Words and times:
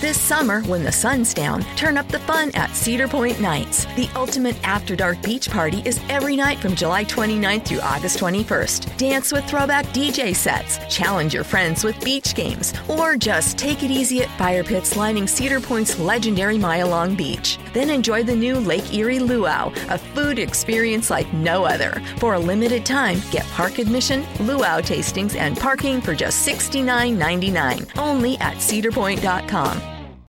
This 0.00 0.20
summer, 0.20 0.60
when 0.62 0.84
the 0.84 0.92
sun's 0.92 1.34
down, 1.34 1.62
turn 1.74 1.96
up 1.96 2.06
the 2.06 2.20
fun 2.20 2.52
at 2.54 2.76
Cedar 2.76 3.08
Point 3.08 3.40
Nights. 3.40 3.84
The 3.96 4.08
ultimate 4.14 4.54
after 4.62 4.94
dark 4.94 5.20
beach 5.22 5.50
party 5.50 5.82
is 5.84 6.00
every 6.08 6.36
night 6.36 6.60
from 6.60 6.76
July 6.76 7.04
29th 7.04 7.66
through 7.66 7.80
August 7.80 8.20
21st. 8.20 8.96
Dance 8.96 9.32
with 9.32 9.44
throwback 9.46 9.86
DJ 9.86 10.36
sets, 10.36 10.78
challenge 10.88 11.34
your 11.34 11.42
friends 11.42 11.82
with 11.82 12.00
beach 12.04 12.36
games, 12.36 12.74
or 12.86 13.16
just 13.16 13.58
take 13.58 13.82
it 13.82 13.90
easy 13.90 14.22
at 14.22 14.30
fire 14.38 14.62
pits 14.62 14.94
lining 14.94 15.26
Cedar 15.26 15.58
Point's 15.58 15.98
legendary 15.98 16.58
mile 16.58 16.86
long 16.86 17.16
beach. 17.16 17.58
Then 17.72 17.90
enjoy 17.90 18.22
the 18.22 18.36
new 18.36 18.54
Lake 18.60 18.94
Erie 18.94 19.18
Luau, 19.18 19.72
a 19.88 19.98
food 19.98 20.38
experience 20.38 21.10
like 21.10 21.32
no 21.32 21.64
other. 21.64 22.00
For 22.18 22.34
a 22.34 22.38
limited 22.38 22.86
time, 22.86 23.18
get 23.32 23.44
park 23.46 23.80
admission, 23.80 24.24
luau 24.46 24.80
tastings, 24.80 25.34
and 25.34 25.56
parking 25.56 26.00
for 26.00 26.14
just 26.14 26.46
$69.99 26.46 27.98
only 27.98 28.38
at 28.38 28.58
cedarpoint.com. 28.58 29.87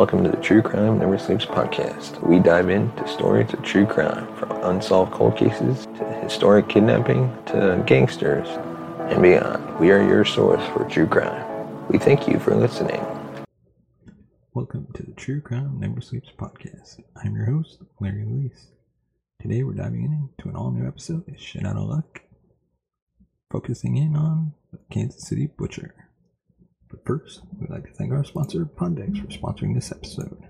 Welcome 0.00 0.24
to 0.24 0.30
the 0.30 0.38
True 0.38 0.62
Crime 0.62 0.98
Never 0.98 1.18
Sleeps 1.18 1.44
podcast. 1.44 2.26
We 2.26 2.38
dive 2.38 2.70
into 2.70 3.06
stories 3.06 3.52
of 3.52 3.62
true 3.62 3.84
crime 3.84 4.34
from 4.36 4.52
unsolved 4.62 5.12
cold 5.12 5.36
cases 5.36 5.84
to 5.98 6.04
historic 6.22 6.70
kidnapping 6.70 7.30
to 7.48 7.84
gangsters 7.86 8.48
and 9.10 9.22
beyond. 9.22 9.78
We 9.78 9.90
are 9.90 10.02
your 10.02 10.24
source 10.24 10.66
for 10.68 10.88
true 10.88 11.06
crime. 11.06 11.44
We 11.88 11.98
thank 11.98 12.26
you 12.26 12.38
for 12.38 12.54
listening. 12.54 13.04
Welcome 14.54 14.86
to 14.94 15.02
the 15.02 15.12
True 15.12 15.42
Crime 15.42 15.78
Never 15.78 16.00
Sleeps 16.00 16.30
podcast. 16.34 17.02
I'm 17.22 17.36
your 17.36 17.44
host, 17.44 17.82
Larry 18.00 18.24
Luis. 18.24 18.68
Today 19.38 19.64
we're 19.64 19.74
diving 19.74 20.04
into 20.04 20.48
an 20.48 20.56
all 20.56 20.70
new 20.70 20.88
episode 20.88 21.28
of 21.28 21.38
Shit 21.38 21.66
Out 21.66 21.76
of 21.76 21.82
Luck, 21.82 22.22
focusing 23.50 23.98
in 23.98 24.16
on 24.16 24.54
the 24.72 24.78
Kansas 24.90 25.28
City 25.28 25.46
Butcher. 25.46 26.09
But 26.90 27.04
first, 27.06 27.42
we'd 27.58 27.70
like 27.70 27.84
to 27.84 27.92
thank 27.92 28.12
our 28.12 28.24
sponsor, 28.24 28.64
PodDecks, 28.64 29.20
for 29.20 29.26
sponsoring 29.28 29.74
this 29.74 29.92
episode. 29.92 30.44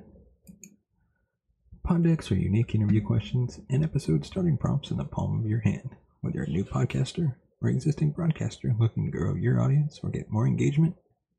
PodDecks 1.87 2.31
are 2.31 2.37
unique 2.37 2.75
interview 2.75 3.05
questions 3.05 3.61
and 3.69 3.84
episode 3.84 4.25
starting 4.25 4.56
prompts 4.56 4.91
in 4.91 4.97
the 4.97 5.05
palm 5.05 5.41
of 5.41 5.47
your 5.47 5.61
hand. 5.61 5.97
Whether 6.21 6.37
you're 6.37 6.45
a 6.45 6.50
new 6.50 6.65
podcaster 6.65 7.34
or 7.61 7.69
existing 7.69 8.12
broadcaster 8.12 8.75
looking 8.79 9.06
to 9.06 9.19
grow 9.19 9.34
your 9.34 9.61
audience 9.61 10.00
or 10.03 10.11
get 10.11 10.31
more 10.31 10.47
engagement, 10.47 10.95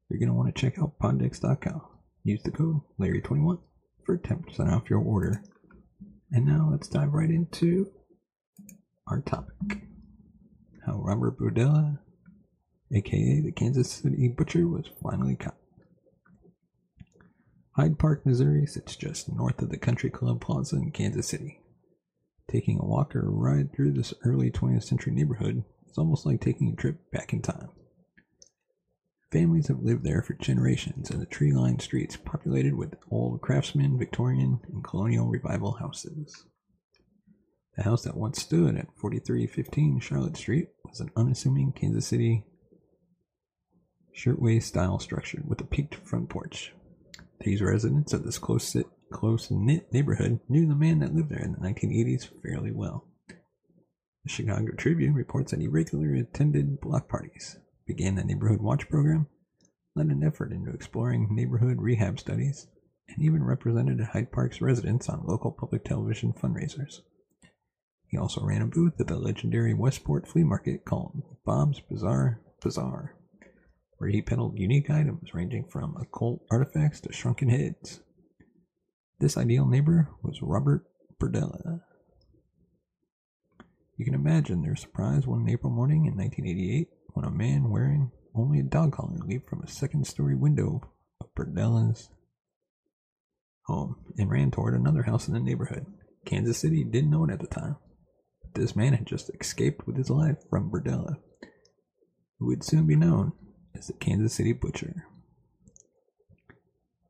you're 0.10 0.20
going 0.20 0.30
to 0.30 0.36
want 0.36 0.54
to 0.54 0.62
check 0.62 0.78
out 0.78 1.00
PodDecks.com. 1.00 1.82
Use 2.24 2.44
the 2.44 2.52
code 2.52 2.82
Larry21 3.00 3.60
for 4.06 4.18
10% 4.18 4.72
off 4.72 4.90
your 4.90 5.00
order. 5.00 5.44
And 6.32 6.46
now 6.46 6.70
let's 6.72 6.88
dive 6.88 7.14
right 7.14 7.30
into 7.30 7.92
our 9.08 9.22
topic. 9.22 9.84
How 10.86 11.02
Robert 11.02 11.40
Berdella, 11.40 12.00
aka 12.94 13.42
the 13.42 13.52
Kansas 13.52 13.92
City 13.92 14.28
Butcher, 14.28 14.68
was 14.68 14.90
finally 15.02 15.36
caught. 15.36 15.58
Hyde 17.74 17.98
Park, 17.98 18.26
Missouri 18.26 18.66
sits 18.66 18.96
just 18.96 19.32
north 19.32 19.62
of 19.62 19.70
the 19.70 19.78
Country 19.78 20.10
Club 20.10 20.42
Plaza 20.42 20.76
in 20.76 20.92
Kansas 20.92 21.28
City. 21.28 21.62
Taking 22.50 22.80
a 22.80 22.86
walk 22.86 23.16
or 23.16 23.26
a 23.26 23.30
ride 23.30 23.72
through 23.74 23.94
this 23.94 24.14
early 24.26 24.52
20th 24.52 24.84
century 24.84 25.14
neighborhood 25.14 25.64
is 25.90 25.98
almost 25.98 26.26
like 26.26 26.42
taking 26.42 26.74
a 26.74 26.76
trip 26.76 27.10
back 27.12 27.32
in 27.32 27.42
time. 27.42 27.70
Families 29.32 29.70
have 29.70 29.80
lived 29.80 30.04
there 30.04 30.22
for 30.22 30.34
generations 30.34 31.10
in 31.10 31.20
the 31.20 31.26
tree 31.26 31.54
lined 31.54 31.82
streets 31.82 32.18
populated 32.18 32.74
with 32.76 32.98
old 33.10 33.40
craftsman, 33.40 33.98
Victorian, 33.98 34.60
and 34.68 34.84
colonial 34.84 35.30
revival 35.30 35.72
houses. 35.72 36.46
The 37.78 37.84
house 37.84 38.04
that 38.04 38.18
once 38.18 38.42
stood 38.42 38.76
at 38.76 38.94
4315 38.98 40.02
Charlotte 40.02 40.36
Street 40.36 40.68
was 40.84 41.00
an 41.00 41.12
unassuming 41.16 41.72
Kansas 41.72 42.06
City 42.06 42.44
shirtwaist 44.14 44.68
style 44.68 45.00
structure 45.00 45.42
with 45.48 45.62
a 45.62 45.66
peaked 45.66 45.96
front 45.96 46.30
porch. 46.30 46.74
These 47.40 47.62
residents 47.62 48.14
of 48.14 48.24
this 48.24 48.38
close 48.38 48.76
knit 49.52 49.94
neighborhood 49.94 50.40
knew 50.48 50.68
the 50.68 50.76
man 50.76 51.00
that 51.00 51.14
lived 51.14 51.30
there 51.30 51.44
in 51.44 51.54
the 51.54 51.60
1980s 51.60 52.30
fairly 52.44 52.72
well. 52.72 53.06
The 54.24 54.30
Chicago 54.30 54.74
Tribune 54.78 55.16
reports 55.16 55.52
that 55.52 55.62
he 55.62 55.68
regularly 55.68 56.20
attended 56.20 56.80
block 56.80 57.10
parties, 57.10 57.58
began 57.88 58.16
the 58.16 58.24
Neighborhood 58.24 58.62
Watch 58.62 58.88
program, 58.88 59.28
led 59.96 60.08
an 60.08 60.24
effort 60.24 60.52
into 60.52 60.72
exploring 60.72 61.30
neighborhood 61.32 61.82
rehab 61.82 62.20
studies, 62.20 62.68
and 63.10 63.24
even 63.24 63.44
represented 63.44 64.00
Hyde 64.00 64.32
Park's 64.32 64.62
residents 64.62 65.10
on 65.10 65.26
local 65.26 65.52
public 65.52 65.84
television 65.84 66.34
fundraisers. 66.34 67.02
He 68.08 68.18
also 68.18 68.46
ran 68.46 68.62
a 68.62 68.68
booth 68.68 69.00
at 69.00 69.08
the 69.08 69.18
legendary 69.18 69.74
Westport 69.74 70.28
flea 70.28 70.44
market 70.44 70.86
called 70.86 71.24
Bob's 71.44 71.80
Bizarre 71.80 72.40
Bazaar, 72.62 73.16
where 74.02 74.10
he 74.10 74.20
peddled 74.20 74.58
unique 74.58 74.90
items 74.90 75.32
ranging 75.32 75.64
from 75.64 75.96
occult 75.96 76.42
artifacts 76.50 77.00
to 77.00 77.14
shrunken 77.14 77.50
heads. 77.50 78.00
This 79.20 79.38
ideal 79.38 79.68
neighbor 79.68 80.10
was 80.24 80.42
Robert 80.42 80.88
Berdella. 81.20 81.82
You 83.98 84.06
can 84.06 84.16
imagine 84.16 84.64
their 84.64 84.76
surprise 84.76 85.28
one 85.28 85.48
April 85.48 85.72
morning 85.72 86.08
in 86.08 86.18
1988 86.18 86.88
when 87.14 87.26
a 87.26 87.30
man 87.30 87.70
wearing 87.70 88.10
only 88.34 88.60
a 88.60 88.64
dog 88.64 88.94
collar 88.94 89.20
leaped 89.24 89.48
from 89.48 89.62
a 89.62 89.68
second 89.68 90.08
story 90.08 90.34
window 90.34 90.82
of 91.20 91.28
Berdella's 91.36 92.10
home 93.66 93.98
and 94.18 94.32
ran 94.32 94.50
toward 94.50 94.74
another 94.74 95.04
house 95.04 95.28
in 95.28 95.36
the 95.36 95.40
neighborhood. 95.40 95.86
Kansas 96.26 96.58
City 96.58 96.84
didn't 96.84 97.12
know 97.12 97.26
it 97.26 97.32
at 97.32 97.40
the 97.40 97.46
time, 97.46 97.76
but 98.42 98.60
this 98.60 98.76
man 98.76 98.94
had 98.94 99.06
just 99.06 99.30
escaped 99.40 99.86
with 99.86 99.96
his 99.96 100.10
life 100.10 100.38
from 100.50 100.72
Berdella, 100.72 101.18
who 102.40 102.48
would 102.48 102.64
soon 102.64 102.88
be 102.88 102.96
known 102.96 103.34
as 103.76 103.88
the 103.88 103.94
Kansas 103.94 104.34
City 104.34 104.54
Butcher. 104.54 105.06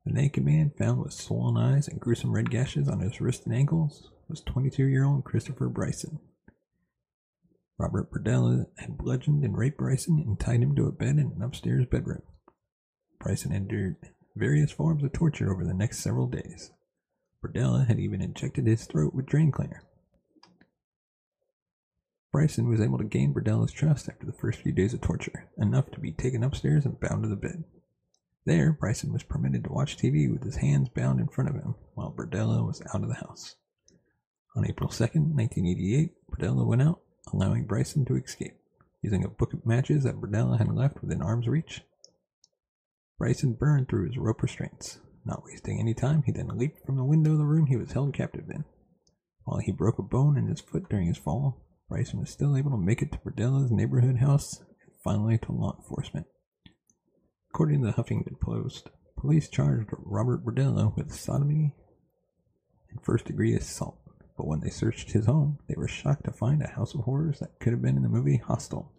The 0.05 0.13
naked 0.13 0.43
man 0.43 0.71
found 0.77 1.01
with 1.01 1.13
swollen 1.13 1.57
eyes 1.57 1.87
and 1.87 1.99
gruesome 1.99 2.31
red 2.31 2.49
gashes 2.49 2.87
on 2.87 2.99
his 2.99 3.21
wrists 3.21 3.45
and 3.45 3.53
ankles 3.53 4.09
was 4.27 4.41
22 4.41 4.85
year 4.85 5.05
old 5.05 5.23
Christopher 5.23 5.69
Bryson. 5.69 6.19
Robert 7.77 8.11
Berdella 8.11 8.65
had 8.77 8.97
bludgeoned 8.97 9.43
and 9.43 9.57
raped 9.57 9.77
Bryson 9.77 10.19
and 10.25 10.39
tied 10.39 10.61
him 10.61 10.75
to 10.75 10.85
a 10.85 10.91
bed 10.91 11.17
in 11.17 11.31
an 11.35 11.41
upstairs 11.41 11.85
bedroom. 11.85 12.21
Bryson 13.19 13.51
endured 13.51 13.97
various 14.35 14.71
forms 14.71 15.03
of 15.03 15.13
torture 15.13 15.51
over 15.51 15.63
the 15.63 15.73
next 15.73 15.99
several 15.99 16.27
days. 16.27 16.71
Berdella 17.43 17.87
had 17.87 17.99
even 17.99 18.21
injected 18.21 18.67
his 18.67 18.85
throat 18.85 19.13
with 19.13 19.25
drain 19.25 19.51
cleaner. 19.51 19.83
Bryson 22.31 22.69
was 22.69 22.79
able 22.79 22.97
to 22.97 23.03
gain 23.03 23.33
Berdella's 23.33 23.73
trust 23.73 24.07
after 24.07 24.25
the 24.25 24.31
first 24.31 24.61
few 24.61 24.71
days 24.71 24.93
of 24.93 25.01
torture, 25.01 25.49
enough 25.57 25.91
to 25.91 25.99
be 25.99 26.13
taken 26.13 26.43
upstairs 26.43 26.85
and 26.85 26.99
bound 26.99 27.23
to 27.23 27.29
the 27.29 27.35
bed. 27.35 27.65
There, 28.45 28.71
Bryson 28.71 29.11
was 29.11 29.23
permitted 29.23 29.65
to 29.65 29.71
watch 29.71 29.97
TV 29.97 30.31
with 30.31 30.43
his 30.43 30.55
hands 30.57 30.89
bound 30.89 31.19
in 31.19 31.27
front 31.27 31.49
of 31.49 31.55
him, 31.57 31.75
while 31.93 32.11
Berdella 32.11 32.65
was 32.65 32.81
out 32.93 33.03
of 33.03 33.09
the 33.09 33.15
house. 33.15 33.55
On 34.55 34.65
April 34.65 34.89
2nd, 34.89 35.33
1988, 35.33 36.13
Berdella 36.31 36.65
went 36.65 36.81
out, 36.81 37.01
allowing 37.33 37.65
Bryson 37.65 38.05
to 38.05 38.15
escape. 38.15 38.57
Using 39.01 39.23
a 39.23 39.29
book 39.29 39.53
of 39.53 39.65
matches 39.65 40.03
that 40.03 40.21
Berdella 40.21 40.57
had 40.57 40.73
left 40.73 41.01
within 41.01 41.21
arm's 41.21 41.47
reach, 41.47 41.81
Bryson 43.17 43.53
burned 43.53 43.87
through 43.87 44.07
his 44.07 44.17
rope 44.17 44.41
restraints. 44.41 44.99
Not 45.25 45.43
wasting 45.43 45.79
any 45.79 45.93
time, 45.93 46.23
he 46.23 46.31
then 46.31 46.47
leaped 46.57 46.85
from 46.85 46.95
the 46.95 47.03
window 47.03 47.33
of 47.33 47.37
the 47.37 47.45
room 47.45 47.67
he 47.67 47.77
was 47.77 47.91
held 47.91 48.13
captive 48.13 48.49
in. 48.49 48.63
While 49.43 49.59
he 49.59 49.71
broke 49.71 49.99
a 49.99 50.03
bone 50.03 50.37
in 50.37 50.47
his 50.47 50.61
foot 50.61 50.89
during 50.89 51.07
his 51.07 51.17
fall, 51.17 51.61
Bryson 51.91 52.21
was 52.21 52.29
still 52.29 52.55
able 52.55 52.71
to 52.71 52.77
make 52.77 53.01
it 53.01 53.11
to 53.11 53.17
Berdella's 53.17 53.69
neighborhood 53.69 54.15
house 54.15 54.59
and 54.59 54.93
finally 55.03 55.37
to 55.39 55.51
law 55.51 55.75
enforcement. 55.77 56.25
According 57.49 57.81
to 57.81 57.87
the 57.87 57.93
Huffington 58.01 58.39
Post, 58.39 58.89
police 59.17 59.49
charged 59.49 59.89
Robert 59.97 60.45
Berdella 60.45 60.95
with 60.95 61.13
sodomy 61.13 61.75
and 62.89 63.03
first 63.03 63.25
degree 63.25 63.53
assault. 63.55 63.99
But 64.37 64.47
when 64.47 64.61
they 64.61 64.69
searched 64.69 65.11
his 65.11 65.25
home, 65.25 65.59
they 65.67 65.75
were 65.75 65.89
shocked 65.89 66.23
to 66.23 66.31
find 66.31 66.61
a 66.61 66.69
house 66.69 66.95
of 66.95 67.01
horrors 67.01 67.39
that 67.39 67.59
could 67.59 67.73
have 67.73 67.81
been 67.81 67.97
in 67.97 68.03
the 68.03 68.09
movie 68.09 68.37
Hostel. 68.37 68.93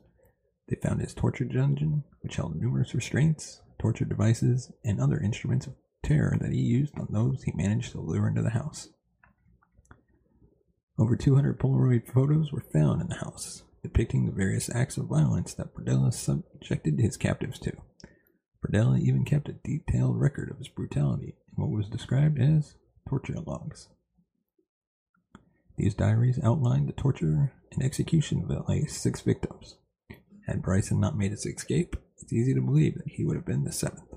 They 0.69 0.77
found 0.77 1.01
his 1.01 1.15
torture 1.15 1.47
dungeon, 1.47 2.05
which 2.21 2.37
held 2.37 2.61
numerous 2.61 2.95
restraints, 2.95 3.63
torture 3.79 4.05
devices, 4.05 4.71
and 4.85 5.01
other 5.01 5.19
instruments 5.19 5.67
of 5.67 5.77
terror 6.03 6.37
that 6.39 6.53
he 6.53 6.61
used 6.61 6.99
on 6.99 7.09
those 7.09 7.45
he 7.45 7.53
managed 7.53 7.93
to 7.93 8.03
lure 8.03 8.29
into 8.29 8.43
the 8.43 8.51
house. 8.51 8.91
Over 10.99 11.17
200 11.17 11.59
Polaroid 11.59 12.13
photos 12.13 12.53
were 12.53 12.65
found 12.73 13.01
in 13.01 13.09
the 13.09 13.17
house, 13.17 13.63
depicting 13.83 14.27
the 14.27 14.33
various 14.33 14.69
acts 14.75 14.99
of 14.99 15.07
violence 15.07 15.55
that 15.55 15.75
Berdella 15.75 16.13
subjected 16.13 17.01
his 17.01 17.17
captives 17.17 17.59
to. 17.61 17.73
Berdella 18.65 19.01
even 19.01 19.25
kept 19.25 19.49
a 19.49 19.55
detailed 19.65 20.21
record 20.21 20.51
of 20.51 20.59
his 20.59 20.69
brutality 20.69 21.35
in 21.57 21.63
what 21.63 21.71
was 21.71 21.89
described 21.89 22.39
as 22.39 22.77
torture 23.09 23.41
logs. 23.41 23.89
These 25.77 25.95
diaries 25.95 26.39
outlined 26.43 26.89
the 26.89 26.93
torture 26.93 27.53
and 27.73 27.83
execution 27.83 28.43
of 28.45 28.51
at 28.51 28.69
least 28.69 29.03
six 29.03 29.23
victims. 29.23 29.79
Had 30.47 30.63
Bryson 30.63 31.01
not 31.01 31.17
made 31.17 31.31
his 31.31 31.47
escape, 31.47 31.97
it's 32.21 32.33
easy 32.33 32.55
to 32.55 32.61
believe 32.61 32.97
that 32.97 33.09
he 33.09 33.25
would 33.25 33.37
have 33.37 33.47
been 33.47 33.65
the 33.65 33.73
seventh. 33.73 34.15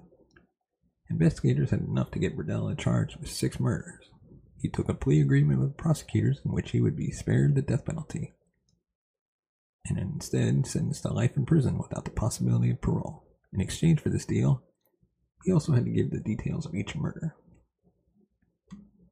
Investigators 1.09 1.69
had 1.69 1.79
enough 1.79 2.11
to 2.11 2.19
get 2.19 2.37
Berdella 2.37 2.77
charged 2.77 3.17
with 3.17 3.29
six 3.29 3.59
murders. 3.59 4.09
He 4.57 4.69
took 4.69 4.89
a 4.89 4.93
plea 4.93 5.21
agreement 5.21 5.59
with 5.59 5.77
prosecutors 5.77 6.41
in 6.43 6.51
which 6.51 6.71
he 6.71 6.81
would 6.81 6.95
be 6.95 7.11
spared 7.11 7.55
the 7.55 7.61
death 7.61 7.85
penalty, 7.85 8.33
and 9.85 9.97
instead 9.99 10.65
sentenced 10.65 11.03
to 11.03 11.13
life 11.13 11.37
in 11.37 11.45
prison 11.45 11.77
without 11.77 12.05
the 12.05 12.11
possibility 12.11 12.71
of 12.71 12.81
parole. 12.81 13.23
In 13.53 13.61
exchange 13.61 13.99
for 13.99 14.09
this 14.09 14.25
deal, 14.25 14.63
he 15.43 15.51
also 15.51 15.73
had 15.73 15.85
to 15.85 15.91
give 15.91 16.11
the 16.11 16.19
details 16.19 16.65
of 16.65 16.73
each 16.73 16.95
murder. 16.95 17.35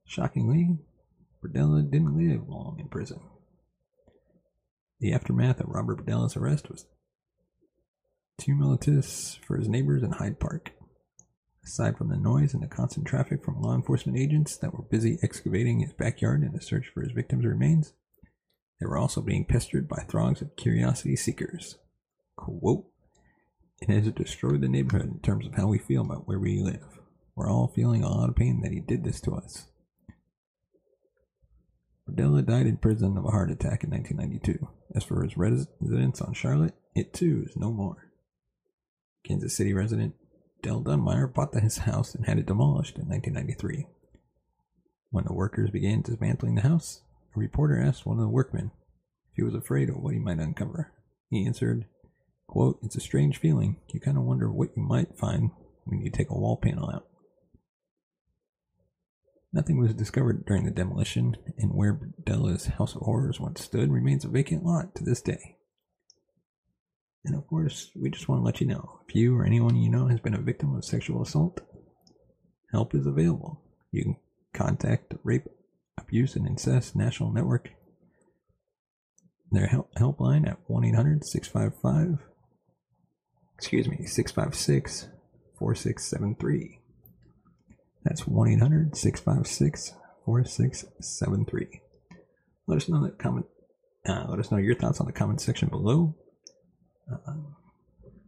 Shockingly, 0.05 0.79
Berdella 1.43 1.89
didn't 1.89 2.17
live 2.17 2.47
long 2.47 2.77
in 2.79 2.87
prison. 2.87 3.19
The 4.99 5.13
aftermath 5.13 5.59
of 5.59 5.69
Robert 5.69 6.05
Berdella's 6.05 6.37
arrest 6.37 6.69
was 6.69 6.85
tumultuous 8.37 9.39
for 9.45 9.57
his 9.57 9.69
neighbors 9.69 10.01
in 10.01 10.11
Hyde 10.11 10.39
Park. 10.39 10.71
Aside 11.65 11.97
from 11.97 12.09
the 12.09 12.17
noise 12.17 12.53
and 12.53 12.61
the 12.61 12.67
constant 12.67 13.07
traffic 13.07 13.43
from 13.43 13.61
law 13.61 13.73
enforcement 13.73 14.17
agents 14.17 14.57
that 14.57 14.73
were 14.73 14.83
busy 14.83 15.17
excavating 15.23 15.79
his 15.79 15.93
backyard 15.93 16.43
in 16.43 16.51
the 16.51 16.61
search 16.61 16.91
for 16.93 17.01
his 17.01 17.13
victim's 17.13 17.45
remains, 17.45 17.93
they 18.79 18.85
were 18.85 18.97
also 18.97 19.21
being 19.21 19.45
pestered 19.45 19.87
by 19.87 20.03
throngs 20.03 20.41
of 20.41 20.55
curiosity 20.57 21.15
seekers. 21.15 21.77
Quote, 22.35 22.85
it 23.81 23.89
has 23.89 24.11
destroyed 24.11 24.61
the 24.61 24.67
neighborhood 24.67 25.09
in 25.09 25.19
terms 25.19 25.45
of 25.45 25.55
how 25.55 25.67
we 25.67 25.77
feel 25.77 26.01
about 26.01 26.27
where 26.27 26.39
we 26.39 26.59
live. 26.59 26.99
We're 27.35 27.49
all 27.49 27.71
feeling 27.73 28.03
a 28.03 28.09
lot 28.09 28.29
of 28.29 28.35
pain 28.35 28.61
that 28.61 28.71
he 28.71 28.79
did 28.79 29.03
this 29.03 29.21
to 29.21 29.31
us. 29.33 29.67
Berdella 32.09 32.45
died 32.45 32.67
in 32.67 32.77
prison 32.77 33.17
of 33.17 33.25
a 33.25 33.31
heart 33.31 33.49
attack 33.49 33.83
in 33.83 33.89
1992. 33.89 34.67
As 34.95 35.03
for 35.03 35.23
his 35.23 35.37
residence 35.37 36.21
on 36.21 36.33
Charlotte, 36.33 36.75
it 36.93 37.13
too 37.13 37.45
is 37.47 37.55
no 37.55 37.71
more. 37.71 38.09
Kansas 39.25 39.55
City 39.55 39.73
resident 39.73 40.15
Dell 40.63 40.81
Dunmeyer 40.81 41.31
bought 41.31 41.53
his 41.53 41.79
house 41.79 42.15
and 42.15 42.25
had 42.25 42.39
it 42.39 42.45
demolished 42.45 42.97
in 42.97 43.09
1993. 43.09 43.85
When 45.11 45.25
the 45.25 45.33
workers 45.33 45.69
began 45.69 46.01
dismantling 46.01 46.55
the 46.55 46.61
house, 46.61 47.01
a 47.35 47.39
reporter 47.39 47.79
asked 47.79 48.05
one 48.05 48.17
of 48.17 48.23
the 48.23 48.29
workmen 48.29 48.71
if 49.31 49.35
he 49.35 49.43
was 49.43 49.53
afraid 49.53 49.89
of 49.89 49.97
what 49.97 50.13
he 50.13 50.19
might 50.19 50.39
uncover. 50.39 50.93
He 51.29 51.45
answered, 51.45 51.85
Quote, 52.47 52.79
it's 52.81 52.95
a 52.95 53.01
strange 53.01 53.37
feeling. 53.37 53.75
You 53.89 53.99
kind 53.99 54.17
of 54.17 54.23
wonder 54.23 54.49
what 54.49 54.69
you 54.77 54.83
might 54.83 55.17
find 55.17 55.51
when 55.83 56.01
you 56.01 56.09
take 56.09 56.29
a 56.29 56.37
wall 56.37 56.55
panel 56.55 56.89
out. 56.89 57.07
Nothing 59.51 59.77
was 59.77 59.93
discovered 59.93 60.45
during 60.45 60.63
the 60.63 60.71
demolition, 60.71 61.35
and 61.57 61.73
where 61.73 61.93
Berdella's 61.93 62.65
House 62.67 62.95
of 62.95 63.01
Horrors 63.01 63.39
once 63.39 63.61
stood 63.61 63.91
remains 63.91 64.23
a 64.23 64.29
vacant 64.29 64.63
lot 64.65 64.95
to 64.95 65.03
this 65.03 65.21
day. 65.21 65.57
And 67.25 67.35
of 67.35 67.47
course, 67.47 67.89
we 67.95 68.09
just 68.09 68.27
want 68.27 68.41
to 68.41 68.45
let 68.45 68.59
you 68.59 68.67
know 68.67 68.99
if 69.07 69.15
you 69.15 69.37
or 69.37 69.45
anyone 69.45 69.75
you 69.75 69.89
know 69.89 70.07
has 70.07 70.19
been 70.19 70.33
a 70.33 70.41
victim 70.41 70.75
of 70.75 70.83
sexual 70.83 71.21
assault, 71.21 71.61
help 72.71 72.93
is 72.93 73.05
available. 73.05 73.61
You 73.91 74.03
can 74.03 74.15
contact 74.53 75.09
the 75.09 75.19
Rape, 75.23 75.47
Abuse, 75.97 76.35
and 76.35 76.45
Incest 76.45 76.95
National 76.95 77.31
Network, 77.31 77.69
their 79.51 79.67
help, 79.67 79.93
helpline 79.95 80.47
at 80.47 80.59
1 80.67 80.83
800 80.83 81.25
655 81.25 82.19
excuse 83.63 83.87
me, 83.87 84.05
656 84.05 85.07
4673. 85.57 86.79
That's 88.03 88.27
1 88.27 88.47
800 88.49 88.97
656 88.97 89.93
4673. 90.25 91.81
Let 92.67 92.75
us 92.75 92.89
know 92.89 93.03
that 93.03 93.17
comment. 93.17 93.45
Uh, 94.05 94.25
let 94.27 94.39
us 94.39 94.51
know 94.51 94.57
your 94.57 94.75
thoughts 94.75 94.99
on 94.99 95.05
the 95.05 95.13
comment 95.13 95.39
section 95.39 95.69
below. 95.69 96.15
Uh, 97.11 97.33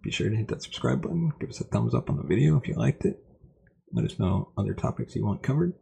be 0.01 0.12
sure 0.12 0.30
to 0.30 0.36
hit 0.36 0.48
that 0.50 0.62
subscribe 0.62 1.01
button. 1.01 1.31
Give 1.39 1.50
us 1.50 1.62
a 1.62 1.63
thumbs 1.63 1.95
up 1.95 2.10
on 2.10 2.18
the 2.18 2.24
video 2.24 2.57
if 2.57 2.68
you 2.68 2.75
liked 2.75 3.06
it. 3.06 3.24
Let 3.92 4.06
us 4.06 4.19
know 4.19 4.52
other 4.57 4.73
topics 4.73 5.16
you 5.16 5.26
want 5.26 5.44
covered. 5.44 5.73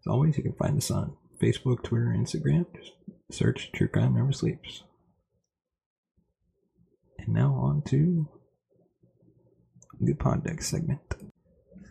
As 0.00 0.06
always, 0.06 0.36
you 0.36 0.42
can 0.42 0.52
find 0.52 0.76
us 0.76 0.90
on 0.90 1.16
Facebook, 1.40 1.82
Twitter, 1.82 2.14
Instagram. 2.16 2.66
Just 2.74 2.92
search 3.30 3.70
True 3.72 3.88
Crime 3.88 4.14
Never 4.14 4.32
Sleeps. 4.32 4.84
And 7.18 7.34
now 7.34 7.54
on 7.54 7.82
to 7.86 8.28
the 10.00 10.14
pod 10.14 10.44
deck 10.44 10.62
segment. 10.62 11.00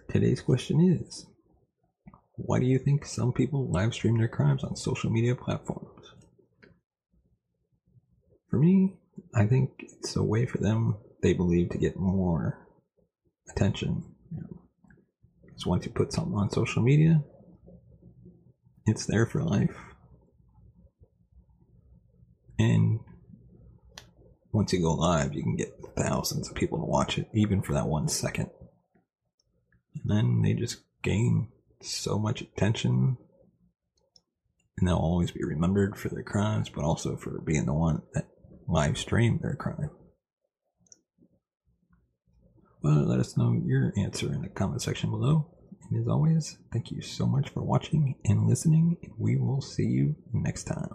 Today's 0.10 0.42
question 0.42 0.80
is 0.82 1.28
Why 2.36 2.60
do 2.60 2.66
you 2.66 2.80
think 2.80 3.06
some 3.06 3.34
people 3.34 3.70
live 3.70 3.94
stream 3.94 4.18
their 4.18 4.28
crimes 4.28 4.64
on 4.64 4.76
social 4.76 5.12
media 5.12 5.36
platforms? 5.36 6.14
For 8.50 8.58
me, 8.58 8.98
I 9.36 9.46
think 9.46 9.72
it's 9.80 10.16
a 10.16 10.24
way 10.24 10.46
for 10.46 10.58
them, 10.58 10.98
they 11.22 11.34
believe, 11.34 11.70
to 11.70 11.78
get 11.78 11.98
more 11.98 12.68
attention. 13.50 14.04
Because 15.46 15.66
once 15.66 15.86
you 15.86 15.92
put 15.92 16.14
something 16.14 16.36
on 16.36 16.50
social 16.52 16.82
media, 16.82 17.24
it's 18.86 19.06
there 19.06 19.26
for 19.26 19.44
life. 19.44 19.76
And 22.58 23.00
once 24.52 24.74
you 24.74 24.82
go 24.82 24.94
live, 24.94 25.34
you 25.34 25.44
can 25.44 25.56
get 25.56 25.80
thousands 25.96 26.50
of 26.50 26.56
people 26.56 26.80
to 26.80 26.86
watch 26.86 27.18
it, 27.18 27.30
even 27.34 27.62
for 27.62 27.74
that 27.74 27.88
one 27.88 28.08
second. 28.08 28.50
And 29.96 30.04
then 30.06 30.42
they 30.42 30.54
just 30.54 30.82
gain 31.04 31.50
so 31.82 32.18
much 32.18 32.42
attention. 32.42 33.18
And 34.78 34.88
they'll 34.88 34.96
always 34.96 35.32
be 35.32 35.44
remembered 35.44 35.98
for 35.98 36.10
their 36.10 36.24
crimes, 36.24 36.70
but 36.70 36.84
also 36.84 37.16
for 37.16 37.42
being 37.42 37.66
the 37.66 37.74
one 37.74 38.02
that 38.14 38.28
live 38.70 38.98
stream 38.98 39.40
their 39.42 39.56
crime. 39.56 39.90
Well, 42.82 43.06
let 43.06 43.20
us 43.20 43.36
know 43.36 43.60
your 43.66 43.92
answer 43.98 44.28
in 44.28 44.42
the 44.42 44.50
comment 44.50 44.82
section 44.82 45.10
below. 45.10 45.48
And 45.90 46.00
as 46.00 46.08
always, 46.08 46.58
thank 46.72 46.92
you 46.92 47.02
so 47.02 47.26
much 47.26 47.50
for 47.50 47.64
watching 47.64 48.16
and 48.26 48.48
listening, 48.48 48.98
and 49.02 49.12
we 49.18 49.38
will 49.38 49.62
see 49.62 49.86
you 49.86 50.16
next 50.34 50.66
time. 50.66 50.90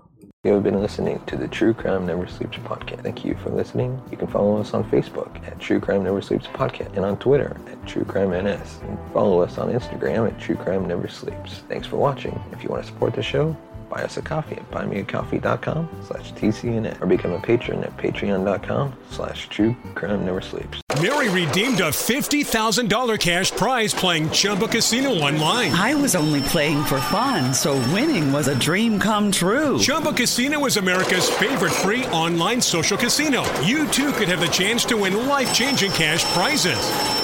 You 0.45 0.53
have 0.53 0.63
been 0.63 0.81
listening 0.81 1.21
to 1.27 1.37
the 1.37 1.49
True 1.49 1.75
Crime 1.75 2.07
Never 2.07 2.29
Sleeps 2.29 2.59
podcast. 2.59 3.03
Thank 3.03 3.25
you 3.25 3.35
for 3.43 3.51
listening. 3.51 4.01
You 4.11 4.17
can 4.17 4.29
follow 4.29 4.59
us 4.59 4.73
on 4.73 4.89
Facebook 4.91 5.45
at 5.47 5.59
True 5.59 5.81
Crime 5.81 6.05
Never 6.05 6.23
Sleeps 6.23 6.47
podcast 6.47 6.97
and 6.97 7.05
on 7.05 7.19
Twitter 7.19 7.57
at 7.67 7.87
True 7.87 8.05
Crime 8.05 8.31
NS. 8.31 8.81
And 8.83 8.99
follow 9.13 9.41
us 9.41 9.59
on 9.59 9.73
Instagram 9.73 10.31
at 10.31 10.39
True 10.39 10.57
Crime 10.57 10.87
Never 10.87 11.09
Sleeps. 11.09 11.65
Thanks 11.69 11.87
for 11.87 11.97
watching. 11.97 12.41
If 12.53 12.63
you 12.63 12.69
want 12.69 12.85
to 12.85 12.93
support 12.93 13.15
the 13.15 13.23
show, 13.23 13.57
buy 13.89 14.03
us 14.03 14.17
a 14.17 14.23
coffee 14.23 14.57
at 14.57 14.71
buymeacoffee.com 14.71 15.89
slash 16.07 16.33
TCNN 16.35 17.01
or 17.01 17.07
become 17.07 17.33
a 17.33 17.41
patron 17.41 17.85
at 17.85 17.97
patreon.com 17.97 18.95
slash 19.11 19.49
true 19.49 19.77
crime 19.95 20.25
never 20.25 20.41
sleeps. 20.41 20.81
Mary 21.03 21.29
redeemed 21.29 21.81
a 21.81 21.91
$50,000 21.91 23.21
cash 23.21 23.51
prize 23.51 23.93
playing 23.93 24.31
Chumba 24.31 24.69
Casino 24.69 25.11
online. 25.11 25.73
I 25.73 25.95
was 25.95 26.15
only 26.15 26.41
playing 26.43 26.85
for 26.85 27.01
fun, 27.01 27.53
so 27.53 27.75
winning 27.93 28.33
was 28.33 28.49
a 28.49 28.59
dream 28.59 28.99
come 28.99 29.31
true. 29.31 29.79
Chumba 29.79 30.13
Casino 30.13 30.65
is 30.67 30.77
America's 30.77 31.29
favorite 31.29 31.73
free 31.73 32.07
online 32.07 32.61
social 32.61 32.97
casino. 32.97 33.43
You 33.61 33.87
too 33.89 34.13
could 34.13 34.29
have 34.29 34.41
the 34.41 34.47
chance 34.47 34.85
to 34.87 34.97
win 34.97 35.27
life 35.27 35.53
changing 35.53 35.93
cash 35.93 36.25
prizes. 36.33 37.24